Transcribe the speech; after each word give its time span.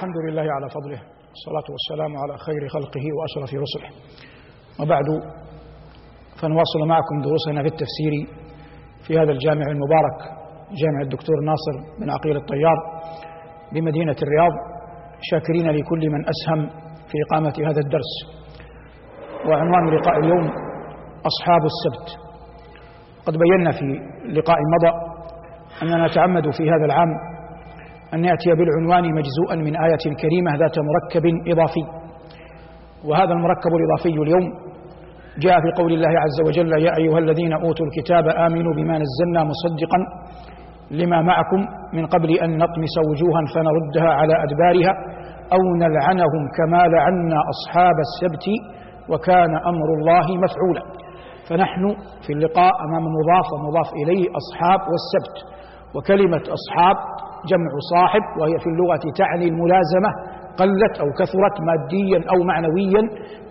الحمد 0.00 0.16
لله 0.28 0.42
على 0.56 0.68
فضله 0.76 1.00
والصلاة 1.30 1.68
والسلام 1.74 2.12
على 2.22 2.34
خير 2.46 2.68
خلقه 2.68 3.04
وأشرف 3.16 3.50
رسله. 3.64 3.90
وبعد 4.80 5.08
فنواصل 6.40 6.80
معكم 6.88 7.16
دروسنا 7.26 7.62
في 7.62 7.68
التفسير 7.68 8.12
في 9.06 9.18
هذا 9.18 9.32
الجامع 9.32 9.66
المبارك 9.74 10.18
جامع 10.80 11.00
الدكتور 11.02 11.36
ناصر 11.50 11.74
بن 12.00 12.10
عقيل 12.10 12.36
الطيار 12.36 12.78
بمدينة 13.72 14.16
الرياض 14.22 14.52
شاكرين 15.30 15.70
لكل 15.70 16.10
من 16.10 16.20
أسهم 16.32 16.68
في 17.08 17.16
إقامة 17.26 17.54
هذا 17.70 17.80
الدرس. 17.80 18.12
وعنوان 19.48 19.96
لقاء 19.96 20.18
اليوم 20.18 20.46
أصحاب 21.30 21.62
السبت. 21.72 22.08
قد 23.26 23.34
بينا 23.38 23.70
في 23.70 23.86
لقاء 24.32 24.58
مضى 24.74 24.92
أننا 25.82 26.06
نتعمد 26.06 26.50
في 26.50 26.62
هذا 26.62 26.84
العام 26.84 27.35
أن 28.14 28.24
يأتي 28.24 28.50
بالعنوان 28.58 29.04
مجزوءا 29.14 29.56
من 29.66 29.74
آية 29.86 30.04
كريمة 30.22 30.50
ذات 30.62 30.76
مركب 30.90 31.24
إضافي. 31.52 31.84
وهذا 33.08 33.32
المركب 33.32 33.72
الإضافي 33.78 34.08
اليوم 34.22 34.46
جاء 35.38 35.56
في 35.60 35.82
قول 35.82 35.92
الله 35.92 36.08
عز 36.24 36.38
وجل 36.48 36.70
يا 36.86 36.92
أيها 37.00 37.18
الذين 37.18 37.52
أوتوا 37.52 37.86
الكتاب 37.86 38.24
آمنوا 38.28 38.74
بما 38.74 38.98
نزلنا 39.04 39.50
مصدقا 39.52 39.98
لما 40.90 41.22
معكم 41.22 41.60
من 41.92 42.06
قبل 42.06 42.30
أن 42.44 42.50
نطمس 42.56 42.94
وجوها 43.10 43.42
فنردها 43.54 44.10
على 44.14 44.34
أدبارها 44.44 44.92
أو 45.52 45.62
نلعنهم 45.82 46.42
كما 46.58 46.82
لعنا 46.94 47.38
أصحاب 47.54 47.94
السبت 48.06 48.46
وكان 49.10 49.52
أمر 49.70 49.88
الله 49.98 50.26
مفعولا. 50.44 50.82
فنحن 51.48 51.82
في 52.26 52.32
اللقاء 52.32 52.72
أمام 52.88 53.02
مضاف 53.18 53.46
ومضاف 53.54 53.88
إليه 54.02 54.24
أصحاب 54.40 54.80
والسبت 54.80 55.36
وكلمة 55.94 56.42
أصحاب 56.58 56.96
جمع 57.52 57.70
صاحب 57.94 58.22
وهي 58.40 58.58
في 58.62 58.68
اللغة 58.72 59.04
تعني 59.20 59.46
الملازمة 59.52 60.10
قلت 60.60 60.94
أو 61.02 61.08
كثرت 61.20 61.56
ماديا 61.68 62.20
أو 62.32 62.38
معنويا 62.50 63.02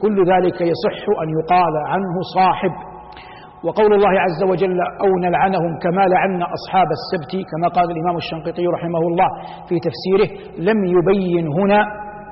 كل 0.01 0.17
ذلك 0.31 0.57
يصح 0.61 0.99
أن 1.23 1.27
يقال 1.39 1.73
عنه 1.91 2.15
صاحب. 2.37 2.71
وقول 3.63 3.93
الله 3.93 4.13
عز 4.25 4.43
وجل 4.51 4.77
أو 5.03 5.09
نلعنهم 5.25 5.71
كما 5.83 6.01
لعنا 6.13 6.45
أصحاب 6.57 6.87
السبت 6.99 7.31
كما 7.51 7.67
قال 7.67 7.87
الإمام 7.91 8.15
الشنقيطي 8.17 8.67
رحمه 8.67 8.99
الله 8.99 9.27
في 9.69 9.75
تفسيره 9.87 10.29
لم 10.69 10.79
يبين 10.85 11.47
هنا 11.59 11.79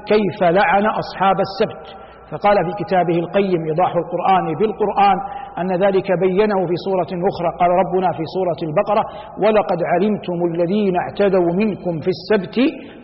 كيف 0.06 0.44
لعن 0.44 0.86
أصحاب 0.86 1.36
السبت. 1.48 2.03
فقال 2.32 2.58
في 2.66 2.84
كتابه 2.84 3.18
القيم 3.20 3.62
إيضاح 3.70 3.92
القرآن 3.96 4.46
بالقرآن 4.60 5.18
أن 5.58 5.72
ذلك 5.84 6.08
بينه 6.26 6.60
في 6.70 6.76
سورة 6.86 7.12
أخرى. 7.30 7.50
قال 7.60 7.70
ربنا 7.82 8.10
في 8.18 8.24
سورة 8.36 8.60
البقرة 8.70 9.04
ولقد 9.44 9.80
علمتم 9.92 10.40
الذين 10.52 10.96
اعتدوا 11.04 11.54
منكم 11.62 11.94
في 12.00 12.10
السبت 12.16 12.58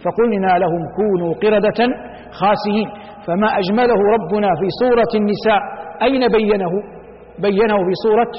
فقلنا 0.04 0.52
لهم 0.64 0.82
كونوا 1.00 1.34
قردة 1.34 1.80
خاسئين. 2.40 2.88
فما 3.28 3.48
أجمله 3.62 4.00
ربنا 4.16 4.50
في 4.60 4.68
سورة 4.82 5.12
النساء. 5.16 5.62
أين 6.02 6.28
بينه؟ 6.28 6.72
بينه 7.40 7.78
في 7.88 7.94
سورة 8.06 8.32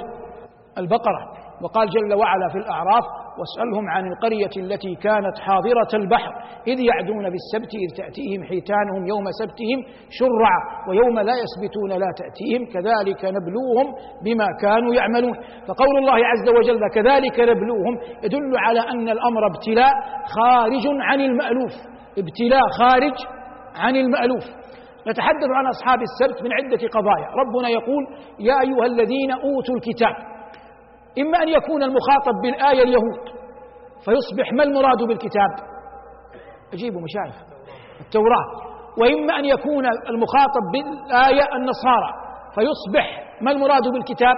البقرة. 0.78 1.39
وقال 1.62 1.88
جل 1.88 2.14
وعلا 2.14 2.48
في 2.52 2.58
الأعراف 2.58 3.04
واسألهم 3.38 3.88
عن 3.88 4.06
القرية 4.12 4.54
التي 4.56 4.94
كانت 4.94 5.38
حاضرة 5.38 5.92
البحر 5.94 6.32
إذ 6.66 6.78
يعدون 6.80 7.24
بالسبت 7.30 7.72
إذ 7.74 7.90
تأتيهم 7.96 8.44
حيتانهم 8.44 9.06
يوم 9.06 9.24
سبتهم 9.40 9.78
شرعا 10.18 10.60
ويوم 10.88 11.18
لا 11.18 11.34
يسبتون 11.44 11.90
لا 11.90 12.10
تأتيهم 12.20 12.62
كذلك 12.74 13.24
نبلوهم 13.24 13.86
بما 14.24 14.46
كانوا 14.60 14.94
يعملون. 14.94 15.36
فقول 15.68 15.94
الله 15.98 16.18
عز 16.32 16.48
وجل 16.58 16.80
كذلك 16.94 17.40
نبلوهم 17.40 17.94
يدل 18.24 18.52
على 18.58 18.80
أن 18.80 19.08
الأمر 19.08 19.46
ابتلاء 19.46 19.92
خارج 20.36 20.84
عن 21.00 21.20
المألوف 21.20 21.72
ابتلاء 22.18 22.64
خارج 22.78 23.16
عن 23.76 23.96
المألوف. 23.96 24.44
نتحدث 25.08 25.50
عن 25.58 25.66
أصحاب 25.66 25.98
السبت 26.08 26.42
من 26.42 26.52
عدة 26.52 26.88
قضايا. 26.96 27.28
ربنا 27.42 27.68
يقول 27.68 28.02
يا 28.40 28.54
أيها 28.66 28.86
الذين 28.86 29.30
أوتوا 29.32 29.74
الكتاب 29.74 30.29
إما 31.18 31.42
أن 31.42 31.48
يكون 31.48 31.82
المخاطب 31.82 32.34
بالآية 32.42 32.82
اليهود 32.82 33.20
فيصبح 34.04 34.52
ما 34.52 34.62
المراد 34.62 35.02
بالكتاب؟ 35.08 35.50
أجيبوا 36.72 37.00
مشايخ 37.00 37.36
التوراة. 38.00 38.46
وإما 39.00 39.38
أن 39.38 39.44
يكون 39.44 39.84
المخاطب 40.08 40.62
بالآية 40.72 41.56
النصارى 41.56 42.10
فيصبح 42.54 43.06
ما 43.40 43.50
المراد 43.50 43.88
بالكتاب؟ 43.92 44.36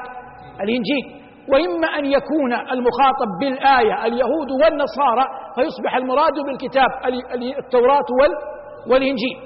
الإنجيل. 0.60 1.22
وإما 1.52 1.86
أن 1.98 2.04
يكون 2.04 2.52
المخاطب 2.52 3.28
بالآية 3.40 4.06
اليهود 4.06 4.50
والنصارى 4.62 5.24
فيصبح 5.54 5.96
المراد 5.96 6.32
بالكتاب 6.46 6.88
التوراة 7.58 8.06
والإنجيل. 8.90 9.36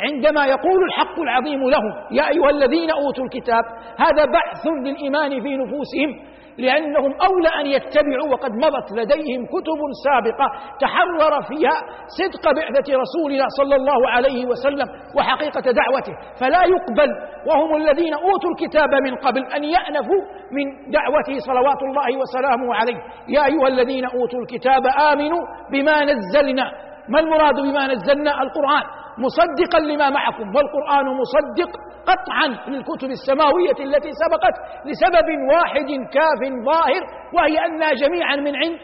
عندما 0.00 0.46
يقول 0.46 0.84
الحق 0.84 1.20
العظيم 1.20 1.68
لهم 1.70 1.92
يا 2.10 2.28
أيها 2.28 2.50
الذين 2.50 2.90
أوتوا 2.90 3.24
الكتاب 3.24 3.64
هذا 3.98 4.24
بعث 4.24 4.66
للإيمان 4.66 5.30
في 5.42 5.56
نفوسهم 5.56 6.35
لأنهم 6.58 7.14
أولى 7.28 7.48
أن 7.60 7.66
يتبعوا 7.66 8.28
وقد 8.32 8.50
مضت 8.64 8.92
لديهم 8.92 9.46
كتب 9.46 9.80
سابقة 10.04 10.46
تحرر 10.80 11.42
فيها 11.42 11.76
صدق 12.18 12.44
بعثة 12.56 12.88
رسولنا 13.02 13.44
صلى 13.58 13.76
الله 13.76 14.10
عليه 14.10 14.46
وسلم 14.46 14.88
وحقيقة 15.16 15.60
دعوته. 15.60 16.14
فلا 16.40 16.62
يقبل 16.74 17.10
وهم 17.48 17.76
الذين 17.76 18.14
أوتوا 18.14 18.50
الكتاب 18.50 18.94
من 18.94 19.14
قبل 19.16 19.46
أن 19.56 19.64
يأنفوا 19.64 20.22
من 20.52 20.90
دعوته 20.90 21.38
صلوات 21.38 21.82
الله 21.82 22.20
وسلامه 22.20 22.74
عليه. 22.74 22.98
يا 23.28 23.46
أيها 23.46 23.68
الذين 23.68 24.04
أوتوا 24.04 24.40
الكتاب 24.40 24.82
آمنوا 25.12 25.42
بما 25.72 26.04
نزلنا. 26.04 26.72
ما 27.08 27.20
المراد 27.20 27.54
بما 27.54 27.86
نزلنا؟ 27.86 28.42
القرآن. 28.42 28.82
مصدقا 29.18 29.78
لما 29.78 30.10
معكم 30.10 30.46
والقرآن 30.56 31.06
مصدق 31.22 31.70
قطعا 32.06 32.46
للكتب 32.68 33.10
السماوية 33.10 33.78
التي 33.80 34.10
سبقت 34.22 34.56
لسبب 34.86 35.28
واحد 35.52 35.88
كاف 36.14 36.40
ظاهر 36.64 37.02
وهي 37.34 37.66
أنها 37.66 37.92
جميعا 37.92 38.36
من 38.36 38.56
عند 38.56 38.78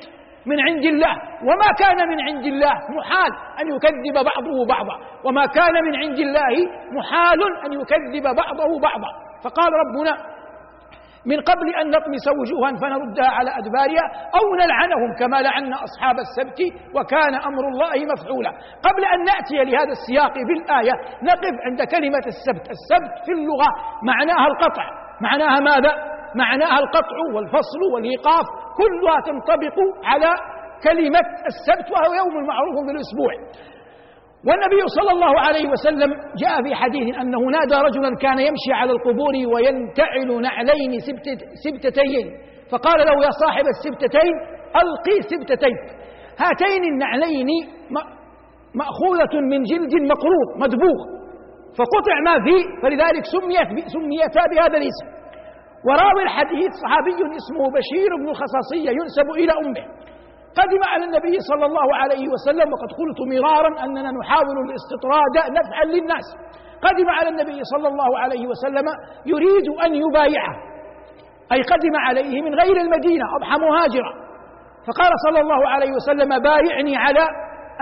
من 0.46 0.60
عند 0.60 0.84
الله. 0.84 1.14
وما 1.48 1.68
كان 1.78 2.08
من 2.08 2.20
عند 2.20 2.46
الله 2.46 2.74
محال 2.98 3.32
أن 3.60 3.66
يكذب 3.74 4.14
بعضه 4.14 4.66
بعضا. 4.68 4.96
وما 5.24 5.46
كان 5.46 5.84
من 5.84 5.96
عند 5.96 6.18
الله 6.18 6.54
محال 6.92 7.40
أن 7.66 7.72
يكذب 7.80 8.36
بعضه 8.36 8.80
بعضا. 8.80 9.10
فقال 9.44 9.70
ربنا 9.82 10.16
من 11.26 11.38
قبل 11.40 11.66
أن 11.80 11.86
نطمس 11.90 12.24
وجوها 12.40 12.70
فنردها 12.82 13.30
على 13.38 13.50
أدبارها 13.60 14.06
أو 14.38 14.44
نلعنهم 14.62 15.10
كما 15.20 15.42
لعنا 15.42 15.76
أصحاب 15.86 16.16
السبت 16.26 16.60
وكان 16.96 17.34
أمر 17.34 17.64
الله 17.72 17.94
مفعولا. 18.12 18.50
قبل 18.88 19.02
أن 19.14 19.20
نأتي 19.30 19.56
لهذا 19.70 19.92
السياق 19.98 20.34
في 20.48 20.52
الآية 20.58 20.94
نقف 21.30 21.54
عند 21.66 21.80
كلمة 21.94 22.24
السبت. 22.34 22.66
السبت 22.76 23.14
في 23.26 23.32
اللغة 23.32 23.68
معناها 24.02 24.46
القطع. 24.46 24.86
معناها 25.20 25.60
ماذا؟ 25.60 25.92
معناها 26.34 26.78
القطع 26.78 27.16
والفصل 27.34 27.80
والإيقاف. 27.94 28.46
كلها 28.80 29.18
تنطبق 29.28 29.76
على 30.04 30.30
كلمة 30.86 31.26
السبت 31.52 31.86
وهو 31.92 32.14
يوم 32.20 32.46
معروف 32.46 32.76
بالأسبوع. 32.86 33.32
والنبي 34.46 34.82
صلى 34.98 35.10
الله 35.16 35.40
عليه 35.46 35.66
وسلم 35.68 36.10
جاء 36.42 36.62
في 36.64 36.74
حديث 36.74 37.16
أنه 37.20 37.38
نادى 37.38 37.74
رجلا 37.74 38.10
كان 38.24 38.38
يمشي 38.38 38.72
على 38.72 38.92
القبور 38.92 39.34
وينتعل 39.54 40.42
نعلين 40.42 40.92
سبتتين. 41.64 42.26
فقال 42.70 42.98
له 43.08 43.24
يا 43.26 43.30
صاحب 43.42 43.64
السبتتين 43.74 44.34
ألقي 44.80 45.16
سبتتين. 45.32 45.76
هاتين 46.42 46.82
النعلين 46.92 47.48
مأخوذة 48.74 49.34
من 49.52 49.62
جلد 49.62 49.94
مقروض 50.12 50.48
مدبوغ. 50.62 50.98
فقطع 51.78 52.14
ما 52.26 52.34
فيه 52.44 52.62
فلذلك 52.82 53.24
سميت 53.34 53.68
سميتا 53.94 54.42
بهذا 54.50 54.76
الاسم. 54.82 55.06
وراوي 55.86 56.22
الحديث 56.22 56.70
صحابي 56.82 57.12
اسمه 57.40 57.64
بشير 57.76 58.10
بن 58.20 58.28
الخصاصية 58.28 58.90
ينسب 58.98 59.28
إلى 59.40 59.52
أمه. 59.62 59.84
قدم 60.60 60.82
على 60.92 61.04
النبي 61.04 61.36
صلى 61.50 61.66
الله 61.66 61.88
عليه 61.96 62.24
وسلم 62.34 62.72
وقد 62.72 62.90
قلت 63.00 63.18
مرارا 63.32 63.84
أننا 63.84 64.10
نحاول 64.20 64.56
الاستطراد 64.66 65.34
نفعا 65.58 65.84
للناس. 65.84 66.26
قدم 66.86 67.08
على 67.10 67.28
النبي 67.28 67.60
صلى 67.72 67.88
الله 67.88 68.18
عليه 68.18 68.46
وسلم 68.46 68.86
يريد 69.26 69.66
أن 69.84 69.90
يبايعه. 69.94 70.54
أي 71.52 71.62
قدم 71.62 71.94
عليه 72.06 72.42
من 72.42 72.54
غير 72.54 72.76
المدينة 72.76 73.24
أضحى 73.36 73.56
مهاجرا. 73.66 74.12
فقال 74.86 75.12
صلى 75.26 75.40
الله 75.40 75.68
عليه 75.68 75.92
وسلم 75.98 76.30
بايعني 76.42 76.96
على 76.96 77.24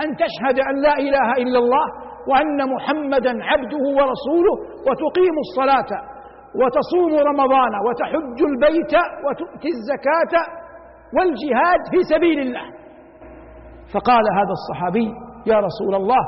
أن 0.03 0.15
تشهد 0.23 0.57
أن 0.69 0.75
لا 0.81 0.93
إله 1.07 1.31
إلا 1.43 1.59
الله 1.59 1.85
وأن 2.29 2.59
محمدا 2.73 3.33
عبده 3.43 3.83
ورسوله 3.97 4.55
وتقيم 4.87 5.35
الصلاة 5.45 5.91
وتصوم 6.59 7.13
رمضان 7.29 7.71
وتحج 7.87 8.39
البيت 8.51 8.93
وتؤتي 9.25 9.69
الزكاة 9.77 10.33
والجهاد 11.15 11.81
في 11.91 12.15
سبيل 12.15 12.39
الله. 12.39 12.65
فقال 13.93 14.23
هذا 14.33 14.53
الصحابي 14.59 15.07
يا 15.47 15.57
رسول 15.59 15.95
الله 15.95 16.23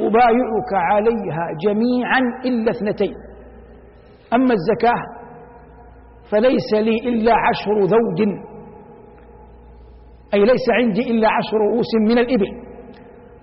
أبايعك 0.00 0.72
عليها 0.74 1.44
جميعا 1.66 2.20
إلا 2.44 2.70
اثنتين. 2.70 3.14
أما 4.32 4.54
الزكاة 4.54 5.02
فليس 6.30 6.74
لي 6.74 6.96
إلا 7.08 7.34
عشر 7.34 7.80
ذود. 7.80 8.20
أي 10.34 10.40
ليس 10.44 10.66
عندي 10.70 11.10
إلا 11.10 11.28
عشر 11.28 11.56
رؤوس 11.56 11.90
من 12.08 12.18
الإبل. 12.18 12.48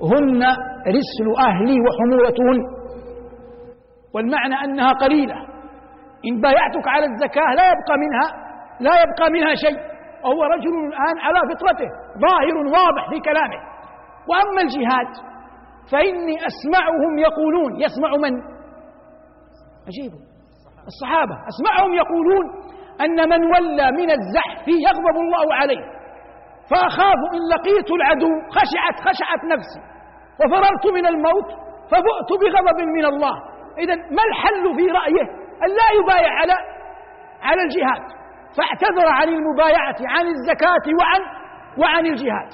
هن 0.03 0.43
رسل 0.88 1.27
أهلي 1.47 1.77
وحمولتهن 1.85 2.59
والمعنى 4.13 4.55
أنها 4.65 4.91
قليلة. 4.91 5.35
إن 6.27 6.41
بايعتك 6.41 6.88
على 6.88 7.05
الزكاة 7.05 7.53
لا 7.55 7.65
يبقى 7.71 7.95
منها 8.03 8.27
لا 8.79 8.91
يبقى 9.01 9.31
منها 9.31 9.55
شيء. 9.55 9.90
وهو 10.25 10.44
رجل 10.44 10.75
الآن 10.88 11.15
على 11.25 11.39
فطرته 11.50 11.89
ظاهر 12.25 12.56
واضح 12.57 13.09
في 13.09 13.19
كلامه. 13.19 13.59
وأما 14.29 14.62
الجهاد 14.62 15.12
فإني 15.91 16.35
أسمعهم 16.50 17.19
يقولون 17.19 17.81
يسمع 17.81 18.09
من؟ 18.23 18.33
عجيب 19.88 20.12
الصحابة 20.91 21.35
أسمعهم 21.51 21.94
يقولون 21.94 22.45
أن 23.01 23.29
من 23.29 23.45
ولى 23.45 23.91
من 23.91 24.09
الزحف 24.12 24.68
يغضب 24.68 25.18
الله 25.25 25.56
عليه 25.56 25.83
فأخاف 26.69 27.19
إن 27.33 27.41
لقيت 27.53 27.91
العدو 27.91 28.31
خشعت 28.50 28.97
خشعت 29.00 29.44
نفسي 29.53 29.81
وفررت 30.39 30.85
من 30.94 31.06
الموت 31.06 31.50
فبؤت 31.91 32.29
بغضب 32.41 32.79
من 32.97 33.06
الله. 33.06 33.35
إذا 33.77 33.95
ما 33.95 34.24
الحل 34.29 34.75
في 34.77 34.85
رأيه؟ 34.91 35.27
أن 35.63 35.69
لا 35.69 35.88
يبايع 36.00 36.31
على 36.41 36.53
على 37.41 37.62
الجهاد. 37.62 38.20
فاعتذر 38.57 39.07
عن 39.19 39.27
المبايعة 39.27 40.00
عن 40.13 40.25
الزكاة 40.36 40.86
وعن 41.00 41.21
وعن 41.81 42.06
الجهاد. 42.06 42.51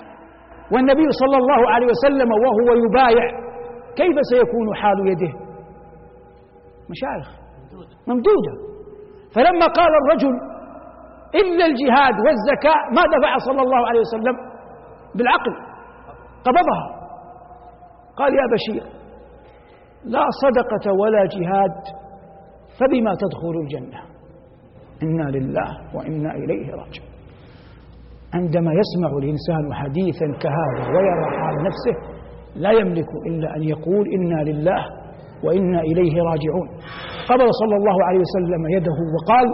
والنبي 0.74 1.08
صلى 1.22 1.38
الله 1.38 1.70
عليه 1.74 1.88
وسلم 1.88 2.30
وهو 2.32 2.70
يبايع 2.86 3.26
كيف 3.96 4.16
سيكون 4.32 4.76
حال 4.76 4.98
يده؟ 5.12 5.34
مشايخ. 6.92 7.28
ممدودة. 8.08 8.54
فلما 9.36 9.66
قال 9.66 9.92
الرجل 10.02 10.34
إلا 11.36 11.66
الجهاد 11.66 12.16
والزكاة 12.26 12.82
ما 12.96 13.04
دفع 13.18 13.38
صلى 13.38 13.62
الله 13.62 13.88
عليه 13.88 14.00
وسلم؟ 14.00 14.36
بالعقل. 15.16 15.54
قبضها. 16.46 16.98
قال 18.18 18.34
يا 18.34 18.46
بشير 18.54 18.84
لا 20.06 20.26
صدقة 20.44 20.92
ولا 21.02 21.24
جهاد 21.26 21.76
فبما 22.80 23.12
تدخل 23.24 23.56
الجنة؟ 23.64 24.17
إنا 25.04 25.38
لله 25.38 25.70
وإنا 25.96 26.32
إليه 26.32 26.72
راجعون. 26.72 27.10
عندما 28.34 28.72
يسمع 28.82 29.10
الإنسان 29.18 29.74
حديثا 29.74 30.26
كهذا 30.42 30.88
ويرى 30.96 31.26
حال 31.40 31.56
نفسه 31.64 31.96
لا 32.56 32.72
يملك 32.72 33.10
إلا 33.28 33.56
أن 33.56 33.64
يقول 33.64 34.06
إنا 34.14 34.50
لله 34.50 34.86
وإنا 35.44 35.80
إليه 35.82 36.14
راجعون. 36.24 36.68
قبل 37.30 37.48
صلى 37.62 37.76
الله 37.76 38.04
عليه 38.08 38.20
وسلم 38.20 38.68
يده 38.78 38.98
وقال 39.16 39.48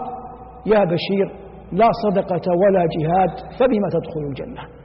يا 0.66 0.84
بشير 0.84 1.28
لا 1.72 1.90
صدقة 2.04 2.52
ولا 2.62 2.86
جهاد 2.98 3.30
فبما 3.60 3.88
تدخل 3.96 4.22
الجنة؟ 4.30 4.83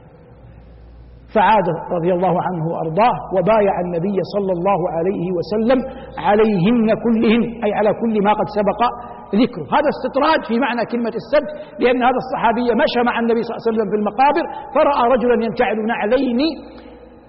فعاد 1.35 1.67
رضي 1.97 2.11
الله 2.17 2.35
عنه 2.47 2.63
وأرضاه 2.71 3.15
وبايع 3.35 3.73
النبي 3.85 4.17
صلى 4.35 4.51
الله 4.57 4.79
عليه 4.95 5.25
وسلم 5.37 5.79
عليهن 6.27 6.87
كلهن 7.05 7.43
أي 7.65 7.71
على 7.79 7.91
كل 8.01 8.15
ما 8.25 8.31
قد 8.39 8.47
سبق 8.59 8.81
ذكره. 9.41 9.65
هذا 9.77 9.89
استطراد 9.95 10.39
في 10.49 10.55
معنى 10.65 10.81
كلمة 10.91 11.13
السبت 11.21 11.49
لأن 11.81 11.99
هذا 12.07 12.19
الصحابي 12.23 12.67
مشى 12.83 13.01
مع 13.09 13.15
النبي 13.19 13.41
صلى 13.43 13.51
الله 13.53 13.61
عليه 13.63 13.71
وسلم 13.71 13.87
في 13.91 13.97
المقابر 14.01 14.43
فرأى 14.75 15.03
رجلا 15.13 15.35
ينتعل 15.45 15.77
نعلين 15.93 16.39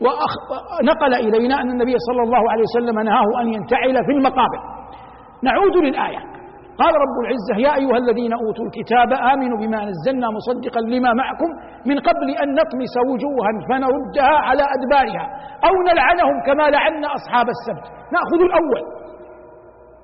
ونقل 0.04 1.14
إلينا 1.26 1.54
أن 1.62 1.68
النبي 1.70 1.94
صلى 2.08 2.22
الله 2.26 2.42
عليه 2.52 2.64
وسلم 2.68 2.96
نهاه 3.08 3.28
أن 3.40 3.46
ينتعل 3.56 3.96
في 4.06 4.12
المقابر. 4.18 4.60
نعود 5.42 5.76
للآية. 5.86 6.20
قال 6.82 6.92
رب 7.04 7.16
العزة 7.24 7.54
يا 7.66 7.72
أيها 7.80 7.98
الذين 8.04 8.32
أوتوا 8.32 8.64
الكتاب 8.68 9.10
آمنوا 9.32 9.58
بما 9.62 9.80
نزلنا 9.90 10.28
مصدقا 10.38 10.80
لما 10.94 11.10
معكم 11.22 11.50
من 11.90 11.96
قبل 12.08 12.28
أن 12.42 12.48
نطمس 12.60 12.94
وجوها 13.10 13.50
فنردها 13.68 14.34
على 14.48 14.64
أدبارها 14.76 15.24
أو 15.68 15.74
نلعنهم 15.88 16.36
كما 16.46 16.64
لعنا 16.74 17.08
أصحاب 17.18 17.46
السبت. 17.56 17.86
نأخذ 18.16 18.40
الأول. 18.48 18.82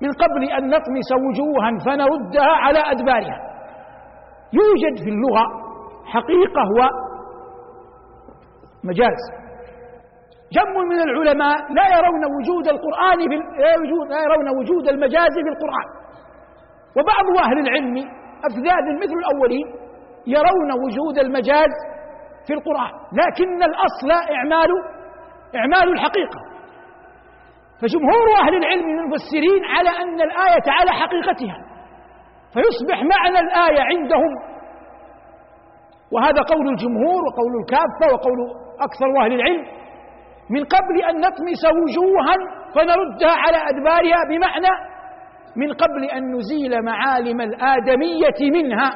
من 0.03 0.11
قبل 0.23 0.41
أن 0.57 0.63
نطمس 0.75 1.09
وجوها 1.25 1.69
فنردها 1.85 2.53
على 2.65 2.79
أدبارها. 2.93 3.37
يوجد 4.59 4.95
في 5.03 5.09
اللغة 5.15 5.45
حقيقة 6.13 6.63
ومجاز 8.83 9.21
جم 10.55 10.75
من 10.91 10.99
العلماء 11.07 11.57
لا 11.77 11.85
يرون 11.97 12.23
وجود 12.35 12.65
القرآن 12.67 13.19
في 13.29 13.35
لا 14.13 14.19
يرون 14.23 14.47
وجود 14.59 14.87
المجاز 14.87 15.33
في 15.45 15.49
القرآن. 15.55 15.96
وبعض 16.95 17.45
أهل 17.47 17.59
العلم 17.59 17.97
أفذاذ 18.47 18.85
مثل 19.03 19.13
الأولين 19.23 19.67
يرون 20.27 20.71
وجود 20.85 21.17
المجاز 21.19 21.73
في 22.47 22.53
القرآن 22.53 22.91
لكن 23.13 23.63
الأصل 23.63 24.11
إعمال 24.35 24.69
إعمال 25.55 25.93
الحقيقة. 25.93 26.39
فجمهور 27.81 28.27
أهل 28.41 28.55
العلم 28.55 28.85
من 28.85 28.99
المفسرين 28.99 29.65
على 29.65 29.89
أن 29.89 30.21
الآية 30.21 30.67
على 30.79 30.91
حقيقتها 30.91 31.57
فيصبح 32.53 33.03
معنى 33.03 33.39
الآية 33.39 33.81
عندهم. 33.81 34.33
وهذا 36.11 36.41
قول 36.41 36.67
الجمهور 36.67 37.21
وقول 37.27 37.51
الكافة 37.61 38.13
وقول 38.13 38.39
أكثر 38.79 39.23
أهل 39.25 39.33
العلم 39.33 39.65
من 40.49 40.63
قبل 40.65 40.95
أن 41.09 41.15
نطمس 41.19 41.61
وجوها 41.79 42.35
فنردها 42.75 43.35
على 43.45 43.57
أدبارها 43.57 44.19
بمعنى 44.29 44.96
من 45.57 45.73
قبل 45.73 46.03
أن 46.15 46.23
نزيل 46.35 46.85
معالم 46.85 47.41
الآدمية 47.41 48.39
منها 48.51 48.89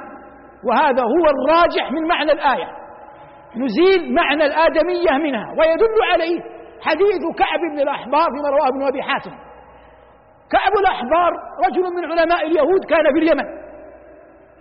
وهذا 0.67 1.03
هو 1.03 1.25
الراجح 1.35 1.91
من 1.91 2.07
معنى 2.07 2.31
الآية. 2.31 2.67
نزيل 3.57 4.13
معنى 4.15 4.45
الآدمية 4.45 5.11
منها 5.25 5.45
ويدل 5.59 5.97
عليه 6.13 6.39
حديث 6.81 7.23
كعب 7.37 7.59
بن 7.73 7.79
الأحبار 7.79 8.27
فيما 8.35 8.49
رواه 8.49 8.67
ابن 8.67 8.83
أبي 8.87 9.01
حاتم. 9.01 9.31
كعب 10.51 10.73
الأحبار 10.79 11.31
رجل 11.67 11.83
من 11.95 12.11
علماء 12.11 12.47
اليهود 12.47 12.85
كان 12.89 13.03
في 13.13 13.19
اليمن 13.19 13.61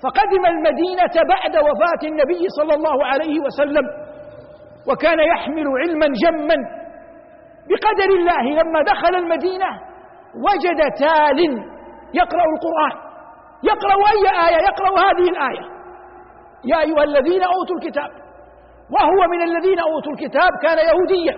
فقدم 0.03 0.47
المدينة 0.47 1.15
بعد 1.29 1.57
وفاة 1.57 2.03
النبي 2.09 2.43
صلى 2.59 2.75
الله 2.75 3.07
عليه 3.07 3.41
وسلم 3.41 3.85
وكان 4.91 5.19
يحمل 5.19 5.67
علما 5.83 6.07
جما. 6.23 6.55
بقدر 7.71 8.11
الله 8.19 8.63
لما 8.63 8.83
دخل 8.83 9.15
المدينة 9.17 9.71
وجد 10.47 10.81
تال 10.99 11.70
يقرأ 12.15 12.45
القرآن 12.55 13.11
يقرأ 13.63 13.95
أي 14.13 14.49
آية 14.49 14.61
يقرأ 14.71 14.91
هذه 15.07 15.29
الآية. 15.31 15.65
يا 16.65 16.81
أيها 16.81 17.03
الذين 17.05 17.43
أوتوا 17.43 17.77
الكتاب 17.77 18.11
وهو 18.95 19.21
من 19.33 19.43
الذين 19.43 19.81
أوتوا 19.81 20.13
الكتاب 20.13 20.51
كان 20.63 20.79
يهوديا. 20.79 21.37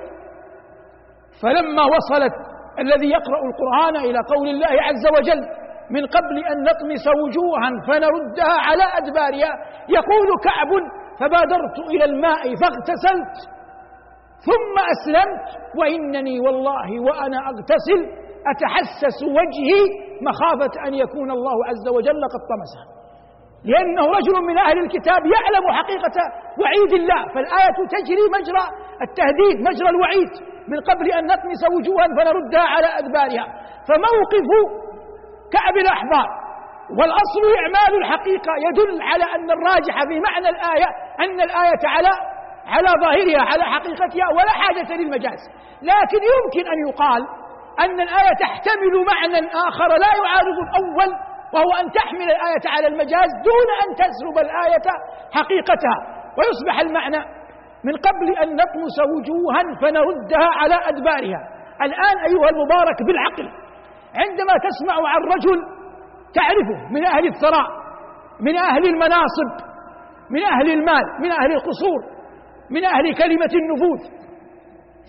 فلما 1.43 1.83
وصلت 1.85 2.33
الذي 2.79 3.09
يقرأ 3.11 3.41
القرآن 3.51 3.97
إلى 3.97 4.19
قول 4.35 4.49
الله 4.49 4.83
عز 4.83 5.07
وجل 5.17 5.43
من 5.91 6.07
قبل 6.07 6.37
أن 6.51 6.63
نطمس 6.63 7.05
وجوها 7.23 7.71
فنردها 7.87 8.57
على 8.69 8.83
أدبارها 8.97 9.53
يقول 9.89 10.29
كعب 10.45 10.71
فبادرت 11.21 11.79
إلى 11.91 12.05
الماء 12.05 12.43
فاغتسلت 12.43 13.35
ثم 14.47 14.75
أسلمت 14.95 15.47
وإنني 15.79 16.41
والله 16.41 17.01
وأنا 17.01 17.39
أغتسل. 17.49 18.22
أتحسس 18.51 19.19
وجهي 19.23 19.81
مخافة 20.29 20.75
أن 20.87 20.95
يكون 20.95 21.31
الله 21.31 21.57
عز 21.71 21.89
وجل 21.97 22.23
قد 22.35 22.43
طمسه. 22.53 22.83
لأنه 23.65 24.07
رجل 24.19 24.47
من 24.49 24.59
أهل 24.59 24.79
الكتاب 24.79 25.21
يعلم 25.37 25.65
حقيقة 25.79 26.17
وعيد 26.61 26.93
الله. 27.01 27.23
فالآية 27.35 27.79
تجري 27.97 28.25
مجرى 28.37 28.65
التهديد 29.07 29.57
مجرى 29.69 29.89
الوعيد 29.95 30.33
من 30.69 30.81
قبل 30.81 31.13
أن 31.13 31.25
نطمس 31.27 31.63
وجوها 31.77 32.07
فنردها 32.17 32.67
على 32.75 32.89
أدبارها. 32.99 33.47
فموقف 33.89 34.49
كعب 35.55 35.77
الأحبار 35.77 36.29
والأصل 36.99 37.43
إعمال 37.61 37.93
الحقيقة 38.03 38.53
يدل 38.69 39.03
على 39.03 39.25
أن 39.25 39.51
الراجح 39.51 39.95
في 40.09 40.21
معنى 40.21 40.49
الآية 40.49 40.89
أن 41.21 41.41
الآية 41.41 41.83
على 41.85 42.09
على 42.67 42.89
ظاهرها 43.05 43.43
على 43.53 43.65
حقيقتها 43.65 44.27
ولا 44.37 44.51
حاجة 44.51 44.97
للمجاز. 44.97 45.41
لكن 45.83 46.21
يمكن 46.33 46.71
أن 46.73 46.79
يقال 46.89 47.23
أن 47.81 48.01
الآية 48.01 48.35
تحتمل 48.41 48.95
معنى 49.13 49.49
آخر 49.69 49.89
لا 50.05 50.11
يعارض 50.23 50.57
الأول 50.67 51.11
وهو 51.55 51.73
أن 51.81 51.91
تحمل 51.91 52.23
الآية 52.37 52.65
على 52.67 52.87
المجاز 52.87 53.29
دون 53.49 53.69
أن 53.83 53.89
تسلب 54.03 54.37
الآية 54.47 54.87
حقيقتها. 55.33 55.99
ويصبح 56.39 56.81
المعنى 56.81 57.21
من 57.85 57.93
قبل 57.97 58.29
أن 58.43 58.49
نطمس 58.55 58.97
وجوها 59.13 59.63
فنردها 59.81 60.49
على 60.61 60.75
أدبارها. 60.75 61.41
الآن 61.83 62.17
أيها 62.29 62.49
المبارك 62.55 63.03
بالعقل 63.07 63.49
عندما 64.23 64.53
تسمع 64.69 65.09
عن 65.09 65.21
رجل 65.35 65.59
تعرفه 66.35 66.93
من 66.95 67.05
أهل 67.07 67.27
الثراء 67.27 67.67
من 68.41 68.57
أهل 68.57 68.87
المناصب 68.87 69.51
من 70.31 70.43
أهل 70.45 70.71
المال 70.71 71.05
من 71.21 71.31
أهل 71.33 71.53
القصور 71.53 72.01
من 72.71 72.85
أهل 72.85 73.15
كلمة 73.15 73.51
النفوذ 73.55 74.22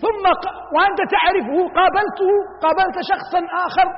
ثم 0.02 0.24
وأنت 0.76 1.00
تعرفه 1.14 1.58
قابلته 1.78 2.30
قابلت 2.62 2.96
شخصا 3.12 3.40
آخر 3.66 3.88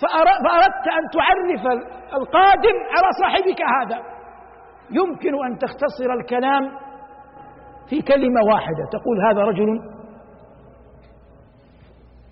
فأردت 0.00 0.84
أن 0.98 1.04
تعرف 1.12 1.80
القادم 2.12 2.76
على 2.94 3.08
صاحبك 3.20 3.60
هذا. 3.62 4.02
يمكن 4.90 5.44
أن 5.46 5.58
تختصر 5.58 6.12
الكلام 6.20 6.78
في 7.88 8.02
كلمة 8.02 8.40
واحدة. 8.52 8.84
تقول 8.92 9.16
هذا 9.30 9.40
رجل 9.42 9.66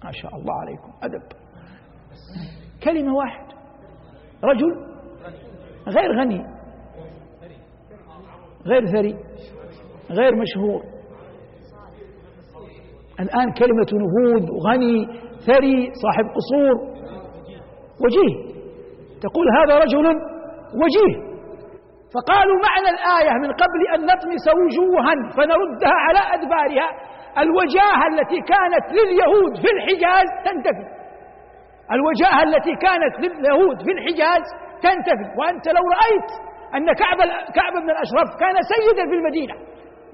ما 0.04 0.10
شاء 0.12 0.34
الله 0.34 0.60
عليكم 0.60 0.92
أدب. 1.02 1.22
كلمة 2.84 3.14
واحدة. 3.14 3.54
رجل 4.44 4.88
غير 5.88 6.20
غني 6.20 6.46
غير 8.66 8.86
ثري 8.86 9.16
غير 10.10 10.34
مشهور. 10.34 10.82
الآن 13.20 13.52
كلمة 13.52 13.90
نفوذ 14.02 14.44
غني 14.66 15.06
ثري 15.46 15.76
صاحب 16.02 16.26
قصور. 16.36 16.76
وجيه. 18.02 18.34
تقول 19.24 19.46
هذا 19.58 19.78
رجل 19.84 20.06
وجيه. 20.82 21.28
فقالوا 22.14 22.58
معنى 22.68 22.88
الآية 22.96 23.32
من 23.42 23.50
قبل 23.62 23.80
أن 23.94 24.00
نطمس 24.10 24.44
وجوها 24.60 25.14
فنردها 25.36 25.96
على 26.06 26.22
أدبارها. 26.34 26.88
الوجاهة 27.42 28.04
التي 28.12 28.40
كانت 28.52 28.86
لليهود 28.98 29.52
في 29.62 29.68
الحجاز 29.76 30.28
تنتفي. 30.44 30.86
الوجاهة 31.92 32.42
التي 32.42 32.74
كانت 32.86 33.14
لليهود 33.24 33.82
في 33.84 33.90
الحجاز 33.92 34.42
تنتفي. 34.82 35.26
وأنت 35.38 35.66
لو 35.68 35.84
رأيت 35.98 36.30
أن 36.76 36.86
كعب 36.92 37.18
كعب 37.54 37.72
بن 37.82 37.90
الأشرف 37.90 38.28
كان 38.40 38.56
سيدا 38.72 39.04
في 39.10 39.14
المدينة 39.14 39.54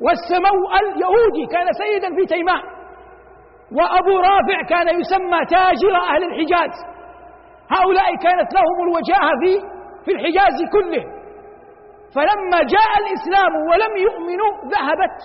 والسمو 0.04 0.58
اليهودي 0.80 1.44
كان 1.54 1.66
سيدا 1.82 2.08
في 2.16 2.26
تيماء 2.34 2.73
وأبو 3.72 4.18
رافع 4.18 4.62
كان 4.68 4.88
يسمى 5.00 5.40
تاجر 5.50 5.96
أهل 6.10 6.22
الحجاز. 6.24 6.74
هؤلاء 7.70 8.16
كانت 8.16 8.54
لهم 8.54 8.76
الوجاهة 8.86 9.32
في 9.40 9.52
في 10.04 10.10
الحجاز 10.12 10.56
كله. 10.72 11.04
فلما 12.14 12.58
جاء 12.74 12.90
الإسلام 13.02 13.52
ولم 13.70 13.92
يؤمنوا 14.06 14.52
ذهبت 14.74 15.18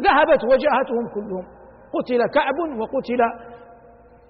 ذهبت 0.00 0.44
وجاهتهم 0.44 1.04
كلهم. 1.14 1.46
قتل 1.94 2.20
كعب 2.34 2.58
وقتل 2.80 3.22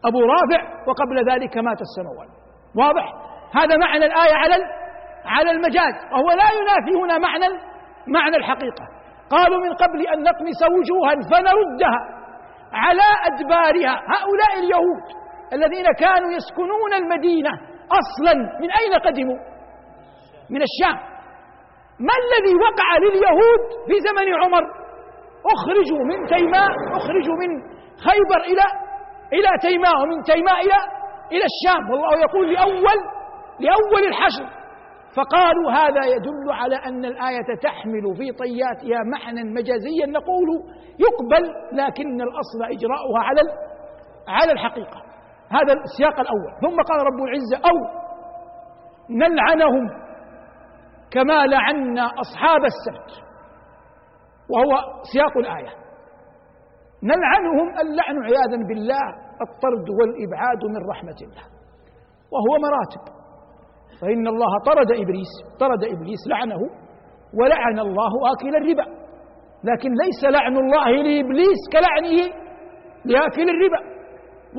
أبو 0.05 0.21
رافع 0.21 0.63
وقبل 0.89 1.31
ذلك 1.33 1.57
مات 1.57 1.81
السموان. 1.81 2.29
واضح؟ 2.77 3.13
هذا 3.55 3.77
معنى 3.77 4.05
الآية 4.07 4.35
على 4.35 4.55
على 5.25 5.51
المجاز. 5.51 5.95
وهو 6.13 6.29
لا 6.29 6.49
ينافي 6.59 7.03
هنا 7.03 7.19
معنى 7.19 7.47
معنى 8.07 8.37
الحقيقة. 8.37 8.85
قالوا 9.31 9.59
من 9.59 9.73
قبل 9.75 10.01
أن 10.13 10.19
نطمس 10.23 10.61
وجوها 10.77 11.15
فنردها. 11.31 12.20
على 12.73 13.09
أدبارها 13.31 13.95
هؤلاء 14.15 14.53
اليهود 14.59 15.05
الذين 15.53 15.93
كانوا 15.93 16.33
يسكنون 16.33 16.93
المدينة 16.95 17.51
أصلا 18.01 18.35
من 18.61 18.71
أين 18.81 18.93
قدموا؟ 19.07 19.39
من 20.51 20.63
الشام. 20.69 20.97
ما 22.01 22.15
الذي 22.23 22.55
وقع 22.57 22.89
لليهود 23.05 23.63
في 23.87 23.95
زمن 24.09 24.35
عمر؟ 24.45 24.63
أخرجوا 25.55 26.05
من 26.05 26.27
تيماء 26.27 26.71
أخرجوا 26.97 27.37
من 27.43 27.51
خيبر 28.07 28.41
إلى 28.51 28.65
إلى 29.33 29.49
تيماء 29.61 30.03
ومن 30.03 30.23
تيماء 30.23 30.61
إلى 30.61 30.79
إلى 31.33 31.45
الشام 31.53 31.91
والله 31.91 32.21
يقول 32.21 32.53
لأول 32.55 32.99
لأول 33.61 34.05
الحشر. 34.09 34.60
فقالوا 35.17 35.73
هذا 35.73 36.07
يدل 36.15 36.53
على 36.53 36.77
أن 36.77 37.05
الآية 37.05 37.57
تحمل 37.63 38.17
في 38.17 38.33
طياتها 38.33 39.03
معنى 39.13 39.45
مجازيا 39.45 40.07
نقول 40.07 40.49
يقبل 40.99 41.45
لكن 41.73 42.21
الأصل 42.21 42.63
إجراؤها 42.63 43.23
على 43.23 43.41
على 44.29 44.53
الحقيقة. 44.53 45.03
هذا 45.49 45.73
السياق 45.73 46.21
الأول. 46.21 46.53
ثم 46.61 46.83
قال 46.83 47.07
رب 47.07 47.21
العزة 47.29 47.57
أو 47.71 48.01
نلعنهم 49.11 49.89
كما 51.11 51.47
لعنا 51.47 52.03
أصحاب 52.05 52.61
السبت. 52.65 53.25
وهو 54.51 55.03
سياق 55.13 55.37
الآية. 55.39 55.81
نلعنهم 57.03 57.69
اللعن 57.81 58.23
عياذا 58.25 58.69
بالله 58.69 59.07
الطرد 59.47 59.91
والإبعاد 59.91 60.65
من 60.65 60.91
رحمة 60.91 61.17
الله. 61.23 61.45
وهو 62.33 62.59
مراتب. 62.63 63.20
فإن 64.01 64.29
الله 64.29 64.53
طرد 64.67 64.91
إبليس 64.93 65.33
طرد 65.61 65.85
إبليس 65.85 66.23
لعنه 66.27 66.61
ولعن 67.41 67.79
الله 67.79 68.13
آكل 68.33 68.57
الربا. 68.57 68.87
لكن 69.65 69.91
ليس 70.05 70.21
لعن 70.37 70.57
الله 70.57 70.91
لإبليس 70.91 71.61
كلعنه 71.73 72.17
لآكل 73.05 73.49
الربا. 73.55 74.01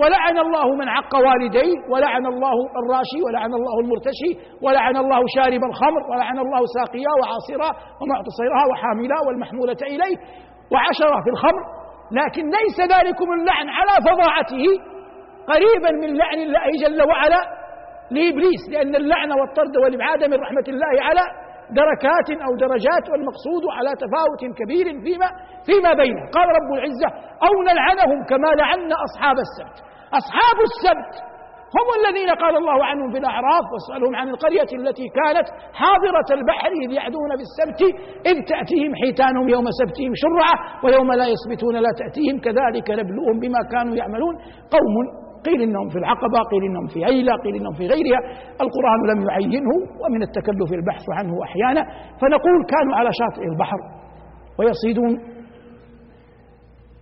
ولعن 0.01 0.37
الله 0.37 0.75
من 0.75 0.87
عق 0.89 1.15
والديه 1.15 1.75
ولعن 1.91 2.25
الله 2.25 2.53
الراشي 2.81 3.19
ولعن 3.25 3.53
الله 3.53 3.79
المرتشي 3.79 4.31
ولعن 4.61 4.97
الله 4.97 5.19
شارب 5.35 5.63
الخمر 5.63 6.01
ولعن 6.11 6.39
الله 6.39 6.61
ساقياه 6.77 7.15
وعاصراه 7.21 7.73
ومعتصرها 8.01 8.63
وحاملاه 8.71 9.21
والمحمولة 9.27 9.81
إليه 9.81 10.15
وعشرة 10.71 11.17
في 11.23 11.29
الخمر. 11.29 11.63
لكن 12.19 12.43
ليس 12.59 12.77
ذلكم 12.95 13.27
اللعن 13.37 13.67
على 13.77 13.93
فظاعته 14.07 14.65
قريبا 15.51 15.91
من 16.01 16.17
لعن 16.17 16.39
الله 16.47 16.65
جل 16.83 17.01
وعلا. 17.09 17.60
لإبليس 18.15 18.63
لأن 18.73 18.93
اللعن 19.01 19.31
والطرد 19.39 19.75
والإبعاد 19.81 20.21
من 20.31 20.37
رحمة 20.45 20.67
الله 20.73 20.93
على 21.07 21.23
دركات 21.81 22.29
أو 22.45 22.51
درجات 22.65 23.05
والمقصود 23.11 23.63
على 23.77 23.91
تفاوت 24.03 24.41
كبير 24.59 24.85
فيما 25.05 25.27
فيما 25.67 25.91
بينه 26.01 26.21
قال 26.35 26.47
رب 26.59 26.69
العزة 26.77 27.09
أو 27.47 27.53
نلعنهم 27.69 28.19
كما 28.31 28.49
لعنا 28.61 28.95
أصحاب 29.07 29.37
السبت. 29.47 29.77
أصحاب 30.19 30.57
السبت 30.69 31.13
هم 31.77 31.87
الذين 31.99 32.29
قال 32.43 32.55
الله 32.61 32.85
عنهم 32.85 33.11
في 33.11 33.17
الأعراف 33.17 33.65
واسألهم 33.73 34.15
عن 34.15 34.29
القرية 34.29 34.71
التي 34.81 35.07
كانت 35.19 35.47
حاضرة 35.81 36.29
البحر 36.37 36.71
إذ 36.85 36.91
يعدون 36.99 37.31
في 37.39 37.43
السبت 37.49 37.81
إذ 38.29 38.35
تأتيهم 38.53 38.91
حيتانهم 39.01 39.49
يوم 39.55 39.65
سبتهم 39.81 40.11
شرعة 40.23 40.55
ويوم 40.83 41.09
لا 41.21 41.27
يسبتون 41.33 41.75
لا 41.75 41.91
تأتيهم 42.01 42.37
كذلك 42.45 42.87
نبلوهم 42.99 43.39
بما 43.43 43.61
كانوا 43.73 43.95
يعملون. 43.95 44.35
قوم 44.75 44.95
قيل 45.47 45.61
إنهم 45.61 45.89
في 45.89 45.97
العقبة 45.97 46.39
قيل 46.51 46.63
إنهم 46.69 46.87
في 46.87 46.99
ايلة 47.05 47.33
قيل 47.43 47.55
إنهم 47.55 47.73
في 47.73 47.87
غيرها. 47.87 48.19
القرآن 48.65 48.99
لم 49.11 49.29
يعينه 49.29 49.73
ومن 50.01 50.21
التكلف 50.21 50.73
البحث 50.73 51.05
عنه 51.17 51.43
أحيانا. 51.43 51.81
فنقول 52.19 52.65
كانوا 52.73 52.95
على 52.95 53.09
شاطئ 53.21 53.43
البحر 53.51 53.79
ويصيدون 54.59 55.13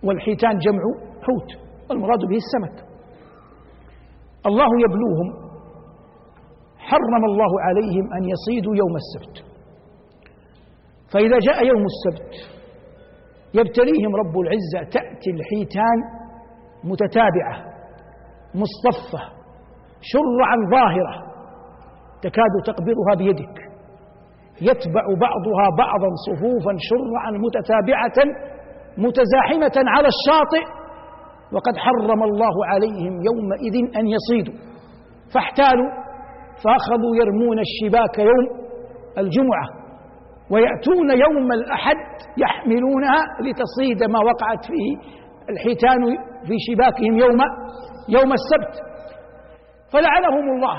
والحيتان 0.04 0.58
جمع 0.58 0.82
حوت 1.26 1.50
والمراد 1.90 2.18
به 2.18 2.38
السمك. 2.44 2.76
الله 4.46 4.70
يبلوهم. 4.84 5.50
حرم 6.78 7.24
الله 7.24 7.60
عليهم 7.60 8.12
أن 8.12 8.22
يصيدوا 8.24 8.76
يوم 8.76 8.94
السبت. 9.02 9.36
فإذا 11.12 11.38
جاء 11.38 11.66
يوم 11.66 11.84
السبت 11.92 12.60
يبتليهم 13.54 14.16
رب 14.16 14.38
العزة 14.38 14.90
تأتي 14.90 15.30
الحيتان 15.30 15.98
متتابعة. 16.84 17.69
مصطفة 18.54 19.22
شرعا 20.00 20.56
ظاهرة 20.70 21.30
تكاد 22.22 22.52
تقبضها 22.66 23.14
بيدك 23.18 23.56
يتبع 24.62 25.04
بعضها 25.20 25.66
بعضا 25.78 26.08
صفوفا 26.26 26.72
شرعا 26.78 27.30
متتابعة 27.46 28.18
متزاحمة 28.98 29.90
على 29.90 30.08
الشاطئ 30.14 30.80
وقد 31.52 31.76
حرم 31.76 32.22
الله 32.22 32.66
عليهم 32.66 33.12
يومئذ 33.28 33.96
أن 33.96 34.06
يصيدوا. 34.06 34.54
فاحتالوا 35.34 35.90
فأخذوا 36.64 37.16
يرمون 37.16 37.58
الشباك 37.58 38.18
يوم 38.18 38.46
الجمعة 39.18 39.66
ويأتون 40.50 41.10
يوم 41.10 41.52
الأحد 41.52 41.96
يحملونها 42.38 43.18
لتصيد 43.44 44.10
ما 44.10 44.18
وقعت 44.18 44.64
فيه 44.64 44.96
الحيتان 45.50 46.02
في 46.46 46.54
شباكهم 46.68 47.18
يوم 47.18 47.40
يوم 48.16 48.30
السبت 48.40 48.74
فلعنهم 49.92 50.46
الله 50.56 50.78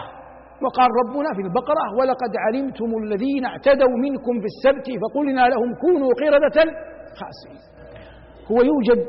وقال 0.64 0.90
ربنا 1.02 1.30
في 1.36 1.42
البقرة 1.48 1.86
ولقد 2.00 2.32
علمتم 2.46 2.90
الذين 3.04 3.46
اعتدوا 3.46 3.96
منكم 4.06 4.34
في 4.42 4.48
السبت 4.54 4.88
فقلنا 5.02 5.42
لهم 5.54 5.70
كونوا 5.84 6.12
قردة 6.22 6.58
خاسئين 7.20 7.62
هو 8.52 8.58
يوجد 8.72 9.06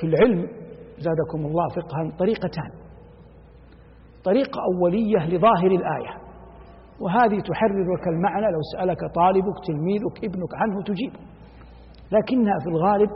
في 0.00 0.06
العلم 0.06 0.40
زادكم 0.98 1.46
الله 1.46 1.68
فقها 1.76 2.16
طريقتان. 2.18 2.70
طريقة 4.24 4.60
أولية 4.74 5.26
لظاهر 5.36 5.66
الآية. 5.80 6.12
وهذه 7.00 7.40
تحررك 7.40 8.08
المعنى 8.08 8.46
لو 8.52 8.60
سألك 8.76 8.98
طالبك 9.14 9.56
تلميذك 9.66 10.16
ابنك 10.24 10.52
عنه 10.54 10.82
تجيب. 10.82 11.12
لكنها 12.12 12.54
في 12.64 12.68
الغالب 12.70 13.10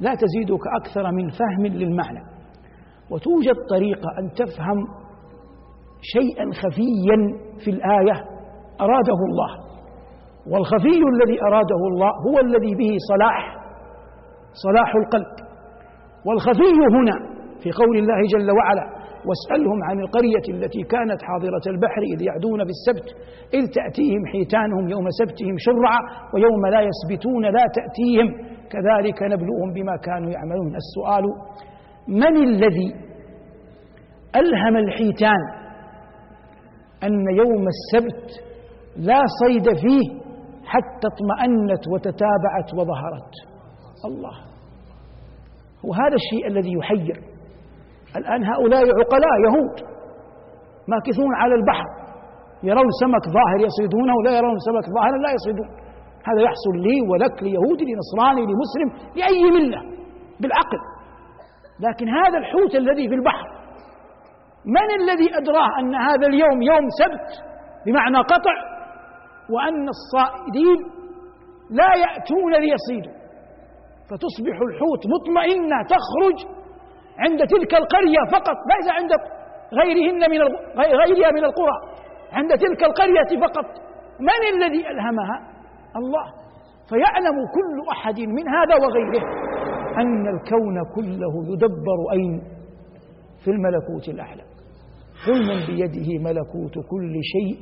لا 0.00 0.14
تزيدك 0.14 0.60
أكثر 0.80 1.12
من 1.12 1.28
فهم 1.28 1.66
للمعنى. 1.66 2.22
وتوجد 3.10 3.56
طريقة 3.70 4.08
أن 4.18 4.30
تفهم 4.40 4.78
شيئا 6.14 6.46
خفيا 6.62 7.18
في 7.64 7.70
الآية 7.70 8.16
أراده 8.80 9.20
الله. 9.28 9.50
والخفي 10.52 11.00
الذي 11.14 11.42
أراده 11.42 11.80
الله 11.90 12.10
هو 12.26 12.38
الذي 12.46 12.74
به 12.74 12.96
صلاح 13.10 13.56
صلاح 14.64 14.94
القلب. 14.96 15.34
والخفي 16.26 16.72
هنا 16.96 17.16
في 17.62 17.70
قول 17.72 17.96
الله 17.98 18.20
جل 18.34 18.50
وعلا 18.50 18.86
واسألهم 19.28 19.78
عن 19.88 20.00
القرية 20.00 20.46
التي 20.56 20.82
كانت 20.82 21.22
حاضرة 21.22 21.64
البحر 21.66 22.02
إذ 22.14 22.22
يعدون 22.22 22.60
بالسبت 22.68 23.08
إذ 23.54 23.64
تأتيهم 23.78 24.22
حيتانهم 24.32 24.88
يوم 24.88 25.06
سبتهم 25.20 25.54
شرعا 25.58 26.00
ويوم 26.34 26.66
لا 26.66 26.80
يسبتون 26.90 27.42
لا 27.42 27.64
تأتيهم 27.78 28.28
كذلك 28.72 29.22
نبلوهم 29.22 29.72
بما 29.76 29.96
كانوا 29.96 30.30
يعملون. 30.30 30.72
السؤال 30.82 31.24
من 32.08 32.36
الذي 32.36 32.94
ألهم 34.36 34.76
الحيتان 34.76 35.42
أن 37.02 37.36
يوم 37.36 37.64
السبت 37.74 38.44
لا 38.96 39.22
صيد 39.42 39.64
فيه 39.64 40.22
حتى 40.64 41.06
اطمأنت 41.12 41.88
وتتابعت 41.92 42.68
وظهرت؟ 42.74 43.32
الله. 44.04 44.36
وهذا 45.84 46.16
الشيء 46.22 46.46
الذي 46.46 46.72
يحير. 46.72 47.16
الآن 48.16 48.44
هؤلاء 48.44 48.82
عقلاء 49.00 49.34
يهود 49.46 49.76
ماكثون 50.88 51.34
على 51.34 51.54
البحر 51.54 51.88
يرون 52.62 52.88
سمك 53.02 53.24
ظاهر 53.38 53.58
يصيدونه 53.68 54.14
ولا 54.16 54.36
يرون 54.36 54.58
سمك 54.58 54.86
ظاهر 54.96 55.14
لا 55.24 55.30
يصيدون. 55.36 55.68
هذا 56.28 56.40
يحصل 56.48 56.74
لي 56.86 56.96
ولك 57.10 57.42
ليهودي 57.42 57.84
لنصراني 57.90 58.42
لمسلم 58.50 58.88
لأي 59.16 59.42
ملة 59.56 59.80
بالعقل. 60.40 60.91
لكن 61.86 62.08
هذا 62.08 62.38
الحوت 62.38 62.74
الذي 62.74 63.08
في 63.08 63.14
البحر 63.14 63.46
من 64.64 64.88
الذي 65.00 65.28
أدراه 65.40 65.68
أن 65.80 65.94
هذا 65.94 66.26
اليوم 66.26 66.62
يوم 66.62 66.86
سبت؟ 67.00 67.30
بمعنى 67.86 68.18
قطع 68.18 68.56
وأن 69.50 69.88
الصائدين 69.96 70.78
لا 71.70 71.90
يأتون 72.04 72.52
ليصيدوا. 72.52 73.22
فتصبح 74.08 74.56
الحوت 74.68 75.02
مطمئنة 75.14 75.76
تخرج 75.94 76.38
عند 77.18 77.40
تلك 77.46 77.74
القرية 77.74 78.22
فقط 78.32 78.56
ليس 78.72 78.88
عند 78.98 79.10
غيرهن 79.80 80.30
من 80.30 80.38
غيرها 81.02 81.30
من 81.30 81.44
القرى 81.44 81.76
عند 82.32 82.50
تلك 82.58 82.84
القرية 82.84 83.40
فقط. 83.46 83.66
من 84.20 84.40
الذي 84.54 84.90
ألهمها؟ 84.90 85.36
الله. 85.96 86.26
فيعلم 86.88 87.36
كل 87.56 87.90
أحد 87.92 88.20
من 88.20 88.48
هذا 88.48 88.74
وغيره. 88.74 89.51
أن 90.00 90.28
الكون 90.28 90.84
كله 90.94 91.52
يدبر 91.52 92.12
أين؟ 92.12 92.42
في 93.44 93.50
الملكوت 93.50 94.08
الأعلى 94.08 94.42
قل 95.26 95.40
من 95.48 95.66
بيده 95.66 96.18
ملكوت 96.18 96.74
كل 96.90 97.14
شيء 97.22 97.58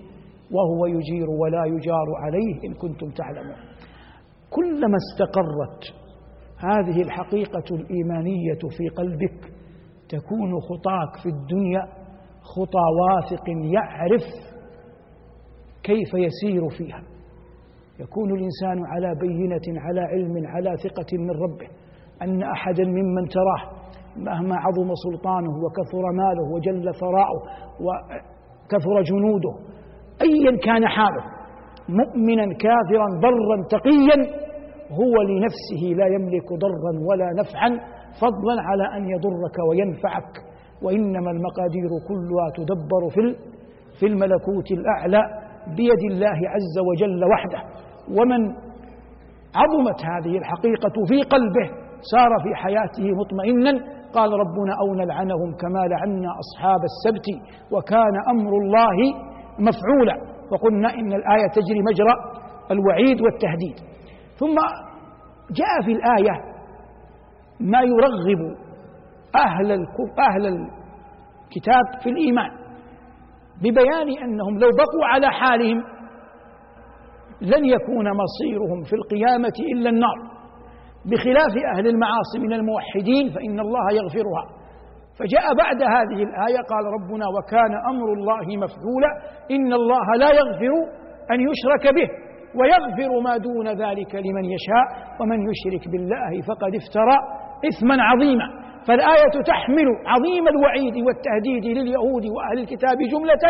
وهو 0.53 0.87
يجير 0.87 1.31
ولا 1.31 1.65
يجار 1.65 2.09
عليه 2.23 2.69
إن 2.69 2.75
كنتم 2.75 3.11
تعلمون. 3.11 3.57
كلما 4.51 4.97
استقرت 4.97 5.83
هذه 6.59 7.03
الحقيقة 7.03 7.65
الإيمانية 7.71 8.59
في 8.79 8.89
قلبك 8.89 9.53
تكون 10.09 10.61
خطاك 10.61 11.23
في 11.23 11.29
الدنيا 11.29 11.83
خطى 12.43 12.87
واثق 13.01 13.45
يعرف 13.75 14.23
كيف 15.83 16.15
يسير 16.15 16.69
فيها. 16.69 17.03
يكون 18.01 18.31
الإنسان 18.39 18.87
على 18.87 19.15
بينة 19.21 19.81
على 19.81 20.01
علم 20.01 20.47
على 20.47 20.77
ثقة 20.77 21.19
من 21.19 21.31
ربه. 21.31 21.69
أن 22.23 22.43
أحدا 22.43 22.85
ممن 22.85 23.25
تراه 23.29 23.63
مهما 24.17 24.57
عظم 24.57 24.91
سلطانه 25.05 25.51
وكثر 25.65 26.05
ماله 26.21 26.55
وجل 26.55 26.95
ثراؤه 26.95 27.41
وكثر 27.85 29.03
جنوده 29.03 29.53
أيا 30.23 30.57
كان 30.67 30.89
حاله 30.89 31.25
مؤمنا 31.89 32.45
كافرا 32.65 33.07
برا 33.23 33.57
تقيا 33.71 34.41
هو 35.01 35.23
لنفسه 35.23 35.83
لا 35.97 36.07
يملك 36.07 36.49
ضرا 36.63 36.93
ولا 37.09 37.29
نفعا 37.41 37.69
فضلا 38.21 38.63
على 38.63 38.97
أن 38.97 39.09
يضرك 39.11 39.57
وينفعك. 39.71 40.33
وإنما 40.83 41.31
المقادير 41.31 41.91
كلها 42.09 42.47
تدبر 42.57 43.03
في 43.15 43.51
في 44.01 44.07
الملكوت 44.07 44.71
الأعلى 44.71 45.23
بيد 45.77 46.13
الله 46.13 46.39
عز 46.55 46.77
وجل 46.89 47.25
وحده. 47.25 47.61
ومن 48.19 48.41
عظمت 49.61 50.01
هذه 50.05 50.39
الحقيقة 50.39 50.93
في 51.09 51.23
قلبه 51.23 51.80
سار 52.13 52.31
في 52.43 52.55
حياته 52.55 53.05
مطمئنا 53.21 53.73
قال 54.13 54.31
ربنا 54.33 54.73
أو 54.83 54.95
نلعنهم 54.95 55.57
كما 55.61 55.83
لعنا 55.93 56.29
أصحاب 56.43 56.81
السبت 56.91 57.27
وكان 57.73 58.15
أمر 58.31 58.53
الله 58.63 58.97
مفعولا. 59.59 60.17
وقلنا 60.53 60.95
إن 60.95 61.13
الآية 61.13 61.49
تجري 61.53 61.81
مجرى 61.91 62.15
الوعيد 62.71 63.21
والتهديد. 63.21 63.77
ثم 64.39 64.57
جاء 65.51 65.85
في 65.85 65.93
الآية 65.93 66.35
ما 67.61 67.81
يرغب 67.83 68.57
أهل 69.37 69.73
أهل 70.19 70.47
الكتاب 70.47 72.03
في 72.03 72.11
الإيمان 72.11 72.51
ببيان 73.63 74.09
أنهم 74.25 74.59
لو 74.59 74.69
بقوا 74.69 75.05
على 75.05 75.31
حالهم 75.31 75.83
لن 77.41 77.65
يكون 77.65 78.07
مصيرهم 78.23 78.83
في 78.83 78.93
القيامة 78.93 79.53
إلا 79.75 79.91
النار. 79.91 80.30
بخلاف 81.11 81.53
أهل 81.77 81.87
المعاصي 81.87 82.39
من 82.39 82.53
الموحدين 82.53 83.25
فإن 83.35 83.61
الله 83.61 83.87
يغفرها. 83.93 84.45
فجاء 85.19 85.55
بعد 85.63 85.83
هذه 85.83 86.23
الآية 86.29 86.61
قال 86.73 86.85
ربنا 86.97 87.27
وكان 87.37 87.73
أمر 87.91 88.13
الله 88.13 88.47
مفعولا 88.65 89.11
إن 89.51 89.73
الله 89.73 90.07
لا 90.23 90.31
يغفر 90.41 90.73
أن 91.33 91.39
يشرك 91.49 91.95
به 91.95 92.09
ويغفر 92.59 93.21
ما 93.21 93.37
دون 93.37 93.69
ذلك 93.69 94.15
لمن 94.15 94.45
يشاء 94.45 94.87
ومن 95.21 95.39
يشرك 95.51 95.89
بالله 95.93 96.31
فقد 96.49 96.73
افترى 96.75 97.17
إثما 97.71 98.03
عظيما. 98.03 98.70
فالآية 98.89 99.35
تحمل 99.47 99.89
عظيم 100.07 100.45
الوعيد 100.49 100.97
والتهديد 101.07 101.65
لليهود 101.79 102.25
وأهل 102.35 102.59
الكتاب 102.59 102.99
جملة 103.13 103.45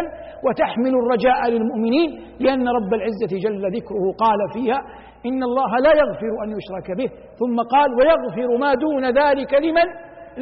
وتحمل 0.45 0.95
الرجاء 1.03 1.51
للمؤمنين 1.51 2.09
لأن 2.41 2.69
رب 2.69 2.95
العزة 2.95 3.33
جل 3.45 3.63
ذكره 3.77 4.05
قال 4.25 4.39
فيها 4.55 4.79
إن 5.27 5.43
الله 5.43 5.71
لا 5.87 5.93
يغفر 6.03 6.33
أن 6.45 6.49
يشرك 6.59 6.97
به. 6.99 7.09
ثم 7.41 7.57
قال 7.75 7.89
ويغفر 7.99 8.59
ما 8.61 8.75
دون 8.75 9.05
ذلك 9.05 9.55
لمن؟ 9.55 9.87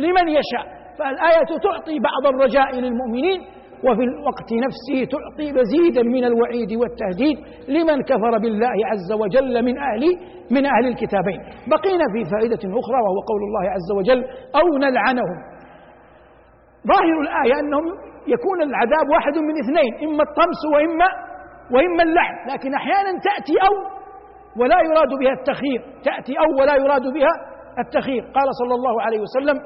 لمن 0.04 0.28
يشاء. 0.28 0.78
فالآية 0.98 1.50
تعطي 1.62 1.98
بعض 1.98 2.34
الرجاء 2.34 2.80
للمؤمنين 2.80 3.40
وفي 3.86 4.02
الوقت 4.10 4.50
نفسه 4.66 4.98
تعطي 5.14 5.52
مزيدا 5.52 6.02
من 6.02 6.24
الوعيد 6.24 6.72
والتهديد 6.80 7.36
لمن 7.68 8.02
كفر 8.02 8.38
بالله 8.38 8.76
عز 8.90 9.10
وجل 9.22 9.64
من 9.64 9.78
أهل 9.78 10.02
من 10.50 10.66
أهل 10.66 10.84
الكتابين. 10.92 11.40
بقينا 11.72 12.04
في 12.14 12.20
فائدة 12.32 12.62
أخرى 12.80 12.98
وهو 13.04 13.18
قول 13.30 13.42
الله 13.48 13.64
عز 13.76 13.90
وجل 13.98 14.20
أو 14.60 14.78
نلعنهم. 14.78 15.38
ظاهر 16.92 17.16
الآية 17.26 17.60
أنهم 17.60 17.84
يكون 18.34 18.58
العذاب 18.62 19.06
واحد 19.14 19.38
من 19.48 19.54
اثنين 19.62 20.08
إما 20.08 20.22
الطمس 20.28 20.60
وإما 20.74 21.08
وإما 21.74 22.02
اللعن. 22.02 22.36
لكن 22.52 22.74
أحيانا 22.74 23.10
تأتي 23.28 23.54
أو 23.66 23.74
ولا 24.60 24.78
يراد 24.88 25.12
بها 25.20 25.32
التخيير. 25.40 25.80
تأتي 26.04 26.34
أو 26.38 26.60
ولا 26.60 26.74
يراد 26.74 27.02
بها 27.16 27.32
التخيير. 27.78 28.22
قال 28.22 28.48
صلى 28.60 28.74
الله 28.74 29.02
عليه 29.02 29.20
وسلم 29.20 29.58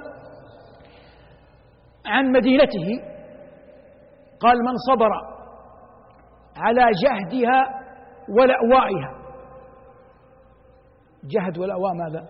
عن 2.06 2.32
مدينته 2.32 3.11
قال 4.42 4.56
من 4.68 4.74
صبر 4.88 5.10
على 6.56 6.84
جهدها 7.04 7.60
ولأوائها. 8.38 9.10
جهد 11.24 11.58
والأواء 11.58 11.92
ماذا؟ 11.94 12.22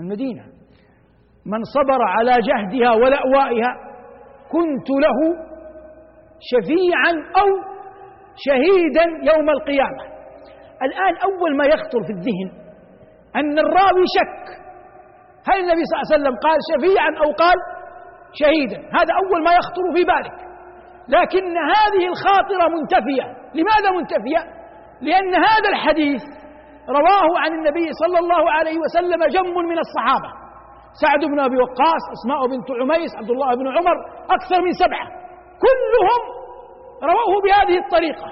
المدينة. 0.00 0.44
من 1.46 1.62
صبر 1.76 2.02
على 2.02 2.30
جهدها 2.30 2.92
ولأوائها 2.92 3.72
كنت 4.50 4.88
له 5.04 5.18
شفيعا 6.50 7.12
أو 7.40 7.48
شهيدا 8.46 9.04
يوم 9.32 9.50
القيامة. 9.50 10.04
الآن 10.82 11.14
أول 11.28 11.56
ما 11.56 11.64
يخطر 11.64 12.00
في 12.06 12.12
الذهن 12.12 12.48
أن 13.36 13.58
الراوي 13.58 14.04
شك. 14.18 14.62
هل 15.48 15.56
النبي 15.60 15.82
صلى 15.84 15.94
الله 15.96 16.06
عليه 16.12 16.16
وسلم 16.16 16.36
قال 16.46 16.58
شفيعا 16.70 17.10
أو 17.24 17.32
قال 17.32 17.56
شهيدا. 18.40 18.78
هذا 18.98 19.12
أول 19.22 19.40
ما 19.44 19.52
يخطر 19.60 19.84
في 19.94 20.04
بالك. 20.10 20.38
لكن 21.08 21.44
هذه 21.74 22.02
الخاطرة 22.12 22.64
منتفية. 22.76 23.26
لماذا 23.58 23.90
منتفية؟ 23.98 24.42
لأن 25.00 25.34
هذا 25.34 25.68
الحديث 25.74 26.22
رواه 26.88 27.28
عن 27.42 27.52
النبي 27.52 27.86
صلى 28.02 28.18
الله 28.18 28.50
عليه 28.50 28.78
وسلم 28.84 29.20
جم 29.36 29.54
من 29.70 29.78
الصحابة. 29.78 30.30
سعد 31.02 31.22
بن 31.32 31.40
أبي 31.40 31.56
وقاص 31.56 32.04
أسماء 32.16 32.40
بنت 32.52 32.68
عميس 32.80 33.16
عبد 33.16 33.30
الله 33.30 33.54
بن 33.54 33.66
عمر 33.76 33.96
أكثر 34.36 34.58
من 34.66 34.72
سبعة. 34.72 35.06
كلهم 35.64 36.22
رووه 37.02 37.34
بهذه 37.44 37.76
الطريقة. 37.84 38.28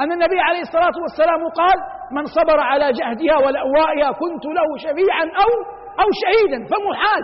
أن 0.00 0.12
النبي 0.12 0.40
عليه 0.40 0.60
الصلاة 0.60 0.96
والسلام 1.02 1.40
قال 1.60 1.78
من 2.16 2.24
صبر 2.24 2.60
على 2.60 2.92
جهدها 2.92 3.36
ولأوائها 3.44 4.10
كنت 4.12 4.44
له 4.58 4.68
شفيعا 4.84 5.24
أو 5.42 5.50
أو 6.02 6.08
شهيدا. 6.22 6.58
فمحال 6.70 7.22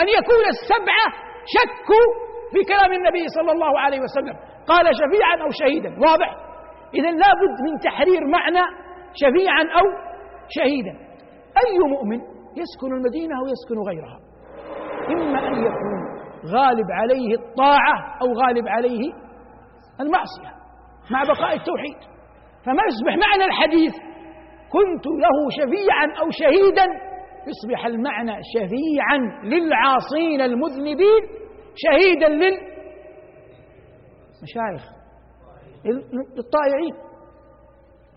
أن 0.00 0.06
يكون 0.18 0.44
السبعة 0.54 1.06
شكوا 1.56 2.06
في 2.52 2.60
كلام 2.72 2.92
النبي 2.92 3.24
صلى 3.36 3.52
الله 3.52 3.80
عليه 3.80 4.00
وسلم. 4.00 4.36
قال 4.66 4.86
شفيعا 5.00 5.36
أو 5.44 5.50
شهيدا. 5.60 5.90
واضح؟ 6.06 6.30
إذا 6.94 7.10
لابد 7.10 7.56
من 7.66 7.78
تحرير 7.78 8.26
معنى 8.26 8.64
شفيعا 9.22 9.62
أو 9.80 9.86
شهيدا. 10.48 10.94
أي 11.62 11.78
مؤمن 11.94 12.20
يسكن 12.60 12.90
المدينة 12.98 13.34
أو 13.40 13.44
يسكن 13.54 13.78
غيرها؟ 13.88 14.18
إما 15.14 15.48
أن 15.48 15.54
يكون 15.54 15.98
غالب 16.54 16.86
عليه 16.90 17.34
الطاعة 17.34 17.96
أو 18.22 18.28
غالب 18.42 18.68
عليه 18.68 19.12
المعصية 20.00 20.52
مع 21.10 21.22
بقاء 21.22 21.56
التوحيد. 21.56 22.00
فما 22.66 22.82
يصبح 22.88 23.14
معنى 23.26 23.44
الحديث 23.44 23.94
كنت 24.72 25.06
له 25.06 25.36
شفيعا 25.58 26.22
أو 26.22 26.30
شهيدا 26.30 26.86
يصبح 27.50 27.86
المعنى 27.86 28.36
شفيعا 28.54 29.18
للعاصين 29.44 30.40
المذنبين 30.40 31.37
شهيدا 31.74 32.28
للمشايخ 32.28 32.58
للطائعين. 36.36 36.94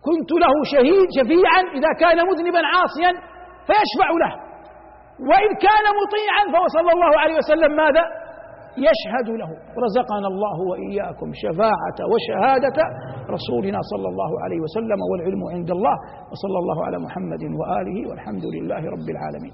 كنت 0.08 0.32
له 0.44 0.54
شهيد 0.74 1.08
شفيعا 1.18 1.62
إذا 1.78 1.92
كان 2.00 2.18
مذنبا 2.30 2.62
عاصيا 2.74 3.12
فيشفع 3.68 4.10
له. 4.24 4.34
وإن 5.30 5.52
كان 5.68 5.86
مطيعا 6.02 6.44
فهو 6.54 6.68
صلى 6.78 6.92
الله 6.96 7.14
عليه 7.20 7.36
وسلم 7.42 7.72
ماذا؟ 7.76 8.04
يشهد 8.78 9.30
له. 9.42 9.50
رزقنا 9.86 10.28
الله 10.34 10.58
وإياكم 10.70 11.30
شفاعة 11.44 12.00
وشهادة 12.12 12.78
رسولنا 13.36 13.80
صلى 13.92 14.08
الله 14.12 14.32
عليه 14.44 14.60
وسلم 14.66 15.00
والعلم 15.12 15.42
عند 15.56 15.70
الله. 15.72 15.96
وصلى 16.32 16.58
الله 16.62 16.86
على 16.86 16.98
محمد 17.06 17.44
وآله 17.60 17.98
والحمد 18.10 18.46
لله 18.56 18.82
رب 18.96 19.08
العالمين. 19.16 19.54